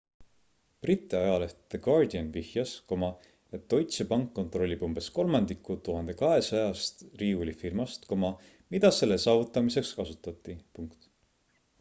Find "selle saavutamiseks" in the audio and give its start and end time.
9.03-9.93